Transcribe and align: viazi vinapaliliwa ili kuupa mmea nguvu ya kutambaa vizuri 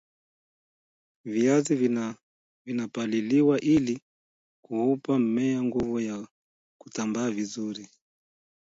viazi 1.25 1.75
vinapaliliwa 2.65 3.59
ili 3.61 4.01
kuupa 4.65 5.19
mmea 5.19 5.63
nguvu 5.63 5.99
ya 5.99 6.27
kutambaa 6.81 7.29
vizuri 7.29 7.89